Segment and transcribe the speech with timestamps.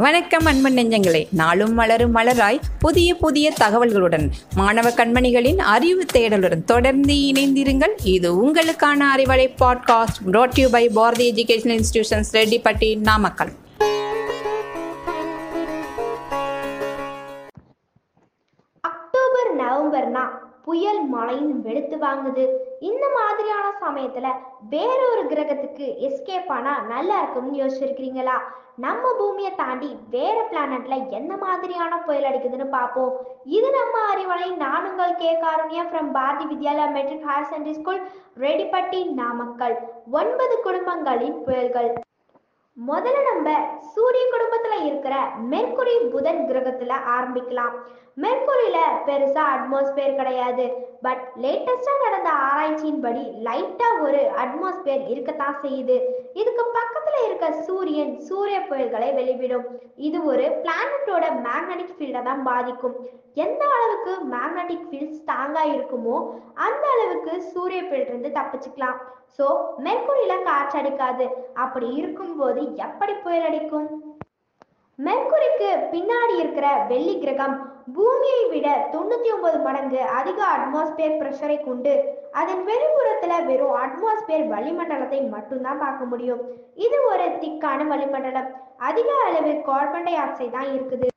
[0.00, 1.26] வணக்கம் அன்பன் நெஞ்சங்களே.
[1.30, 7.90] நாளும் மலரும் மலராய் புதிய புதிய தகவல்களுடன் மாணவ கண்மணிகளின் அறிவு தேடலுடன் தொடர்ந்து இணைந்திருங்கள்.
[8.02, 13.52] இது உங்களுக்கான Arivalai podcast brought you by Bharathi education institutions Rettipatti Namakkal.
[20.70, 22.44] புயல் மழையும் வெளுத்து வாங்குது.
[22.88, 24.26] இந்த மாதிரியான சமயத்துல
[24.72, 28.36] வேறொரு கிரகத்துக்கு எஸ்கேப் ஆனா நல்லா இருக்கும்னு யோசிச்சிருக்கிறீங்களா?
[28.84, 33.14] நம்ம பூமியை தாண்டி வேற பிளானட்ல என்ன மாதிரியான புயல் அடிக்குதுன்னு பார்ப்போம்.
[33.56, 35.32] இது நம்ம அறிவலை நானுங்கள் K.
[35.44, 38.00] காரணியா from Bharathi Vidyalaya matric higher secondary school
[38.44, 39.76] Redipatti Namakkal.
[40.20, 41.90] ஒன்பது குடும்பங்களின் புயல்கள்.
[42.88, 43.48] முதல்ல நம்ம
[43.94, 45.14] சூரிய குடும்பத்துல இருக்கிற
[45.50, 47.74] மெர்குரி புதன் கிரகத்துல ஆரம்பிக்கலாம்.
[48.20, 50.64] மெர்குரியில பெருசா அட்மாஸ்பியர் கிடையாது.
[51.02, 55.98] பட் லேட்டஸ்டா நடந்த ஆராய்ச்சியின்படி லைட்டா ஒரு அட்மாஸ்பியர் இருக்கத்தான் செய்யுது.
[56.40, 59.66] இதுக்கு பக்கத்துல இருக்க சூரியன் சூரிய புயல்களை வெளிவிடும்.
[60.08, 62.96] இது ஒரு பிளானட்டோட மேக்னட்டிக் ஃபீல்டை தான் பாதிக்கும்.
[63.44, 66.16] எந்த அளவுக்கு மேக்னெட்டிக் ஃபீல்ட் ஸ்ட்ராங்கா இருக்குமோ
[66.66, 69.00] அந்த அளவுக்கு சூரிய ஃபீல்ட் இருந்து தப்பிச்சுக்கலாம்.
[69.36, 69.46] ஸோ
[69.86, 71.26] மெர்குரியில காற்று அடிக்காது.
[71.64, 73.88] அப்படி இருக்கும்போது எப்படி புயல் அடிக்கும்?
[75.06, 77.54] மெர்குரிக்கு பின்னாடி இருக்கிற வெள்ளி கிரகம்
[77.94, 81.92] பூமியை விட தொண்ணூத்தி ஒன்பது மடங்கு அதிக அட்மாஸ்பியர் பிரஷரை கொண்டு
[82.40, 86.42] அதன் வெளிப்புறத்துல வெறும் அட்மாஸ்பியர் வளிமண்டலத்தை மட்டும்தான் பார்க்க முடியும்.
[86.86, 88.50] இது ஒரு திக்கான வளிமண்டலம்.
[88.90, 91.08] அதிக அளவு கார்பன் டை ஆக்சைடு தான் இருக்குது.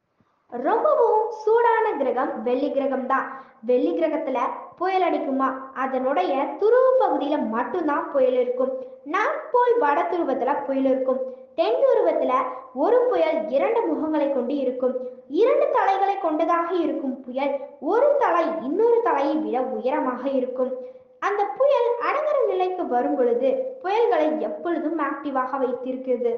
[0.51, 3.27] ரொம்பவும் சூடான கிரகம் வெள்ளி கிரகம் தான்.
[3.69, 4.39] வெள்ளி கிரகத்துல
[4.79, 5.47] புயல் அடிக்குமா?
[5.83, 8.73] அதனுடைய துருவ பகுதியில மட்டும்தான் புயல் இருக்கும்.
[9.15, 11.21] நார்த் போல் வட துருவத்துல புயல் இருக்கும்.
[11.55, 12.33] தென் துருவத்துல
[12.73, 14.95] ஒரு புயல் இரண்டு முகங்களை கொண்டு இருக்கும்.
[15.27, 20.71] இரண்டு தலைகளை கொண்டதாக இருக்கும் புயல் ஒரு தலை இன்னொரு தலையை விட உயரமாக இருக்கும்.
[21.19, 23.49] அந்த புயல் அடங்குற நிலைக்கு வரும் பொழுது
[23.83, 26.31] புயல்களை எப்பொழுதும் ஆக்டிவாக வைத்திருக்கிறது.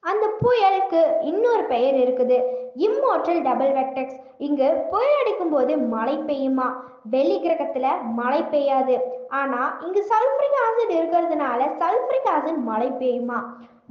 [0.00, 2.38] அந்த புயலுக்கு இன்னொரு பெயர் இருக்குது.
[2.76, 6.68] இம்மோட்டல் டபுள் வெக்டெக்ஸ் இங்கு புயல் அடிக்கும் போது மழை பெய்யுமா?
[7.10, 8.96] வெள்ளி கிரகத்துல மழை பெய்யாது.
[9.28, 13.38] ஆனா இங்கு சல்பரிக் ஆசிட் இருக்கிறதுனால சல்பரிக் ஆசிட் மழை பெய்யுமா?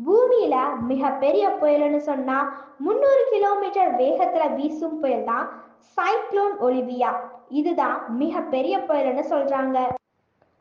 [0.06, 2.38] பூமியில மிக பெரிய புயல்னு சொன்னா
[2.78, 5.48] முந்நூறு கிலோமீட்டர் வேகத்துல வீசும் புயல் தான்
[5.96, 7.12] சைக்ளோன் ஒலிவியா
[7.50, 9.78] இதுதான் மிக பெரிய புயல்னு சொல்றாங்க.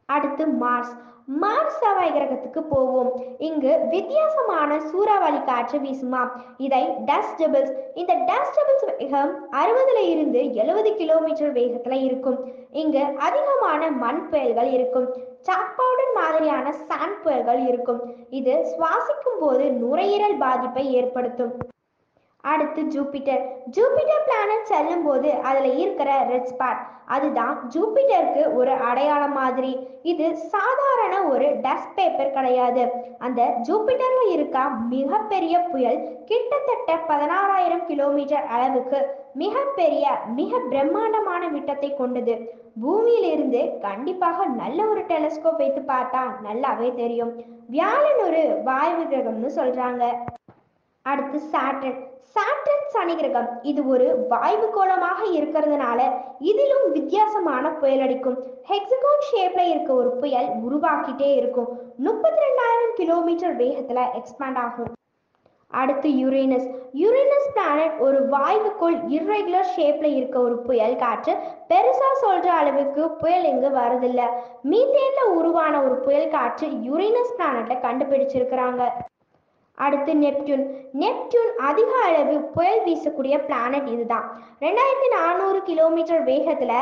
[0.08, 0.94] அடுத்து மார்ஸ்.
[1.28, 3.10] மார்ஸ் செவ்வாய் கிரகத்துக்கு போவோம்.
[3.38, 6.22] இங்கு வித்தியாசமான சூறாவளி காற்று வீசுமா?
[6.56, 12.38] இதை டஸ்ட் டபிள்ஸ் இந்த டஸ்ட் டபிள்ஸ் வேகம் அறுபதுல இருந்து எழுபது கிலோமீட்டர் வேகத்துல இருக்கும்.
[12.72, 15.08] இங்கு அதிகமான மண் புயல்கள் இருக்கும்.
[15.40, 18.00] சாக் பவுடர் மாதிரியான சாண்ட் புயல்கள் இருக்கும்.
[18.30, 21.52] இது சுவாசிக்கும் போது நுரையீரல் பாதிப்பை ஏற்படுத்தும்.
[22.44, 23.42] அடுத்து ஜூபிட்டர்.
[23.76, 26.82] ஜூபிட்டர் பிளானட் செல்லும் போது அதுல இருக்கிற ரெட் ஸ்பாட்
[27.14, 29.72] அதுதான் ஜூபிட்டருக்கு ஒரு அடையாளம் மாதிரி.
[30.02, 32.82] இது சாதாரண ஒரு டஸ்ட் பேப்பர் கிடையாது.
[33.18, 34.58] அந்த ஜூபிட்டர்ல இருக்க
[34.94, 35.98] மிகப்பெரிய புயல்
[36.30, 39.00] கிட்டத்தட்ட பதினாறாயிரம் கிலோமீட்டர் அளவுக்கு
[39.34, 40.06] மிகப்பெரிய
[40.38, 42.36] மிக பிரம்மாண்டமான விட்டத்தை கொண்டது.
[42.82, 47.32] பூமியிலிருந்து கண்டிப்பாக நல்ல ஒரு டெலஸ்கோப் வைத்து பார்த்தா நல்லாவே தெரியும்.
[47.74, 50.04] வியாழன் ஒரு வாயு கிரகம்னு சொல்றாங்க.
[51.10, 51.98] அடுத்து சாட்டன்
[52.34, 56.00] சாட்டன் சனி கிரகம் இது ஒரு வாய்வு கோலமாக இருக்கிறதுனால
[56.50, 58.36] இதிலும் வித்தியாசமான புயல் அடிக்கும்.
[58.70, 61.70] ஹெக்ஸகோன் ஷேப்ல இருக்க ஒரு புயல் உருவாக்கிட்டே இருக்கும்.
[62.06, 64.92] முப்பத்தி ரெண்டாயிரம் கிலோமீட்டர் வேகத்துல எக்ஸ்பேண்ட் ஆகும்.
[65.80, 66.68] அடுத்து யுரேனஸ்
[67.00, 71.32] யுரேனஸ் பிளானட் ஒரு வாய்வுக்குள் இர்ரெகுலர் ஷேப்ல இருக்க ஒரு புயல் காற்று
[71.70, 74.22] பெருசா சொல்ற அளவுக்கு புயல் இங்கு வரதில்ல
[74.72, 78.82] மீத்தேன்ல உருவான ஒரு புயல் காற்று யுரேனஸ் பிளானட்ல கண்டுபிடிச்சிருக்கிறாங்க.
[79.84, 80.64] அடுத்து நெப்டியூன்.
[81.02, 84.26] நெப்டியூன் அதிக அளவு புயல் வீசக்கூடிய பிளானட் இதுதான்.
[84.64, 86.72] ரெண்டாயிரத்தி நானூறு கிலோமீட்டர் வேகத்துல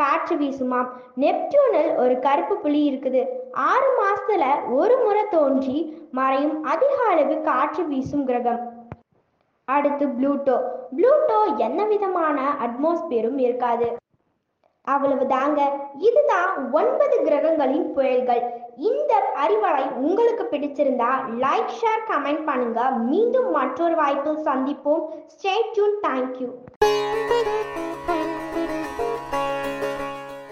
[0.00, 0.88] காற்று வீசுமாம்.
[1.24, 3.22] நெப்டியூனில் ஒரு கருப்பு புள்ளி இருக்குது.
[3.70, 4.44] ஆறு மாசத்துல
[4.78, 5.76] ஒரு முறை தோன்றி
[6.18, 8.62] மறையும் அதிக அளவு காற்று வீசும் கிரகம்.
[9.68, 10.56] அடுத்து ப்ளூட்டோ.
[10.96, 13.88] ப்ளூட்டோ என்ன விதமான அட்மாஸ்பியரும் இருக்காது.
[14.94, 15.60] அவ்வளவு தாங்க
[16.08, 18.42] இதுதான் ஒன்பது கிரகங்களின் புயல்கள்.
[18.90, 19.12] இந்த
[19.44, 21.10] அறிவலை உங்களுக்கு பிடிச்சிருந்தா
[21.44, 22.80] லைக் ஷேர் கமெண்ட் பண்ணுங்க.
[23.10, 25.04] மீண்டும் மற்றொரு வாய்ப்பில் சந்திப்போம்.
[25.34, 26.50] Stay tune thank you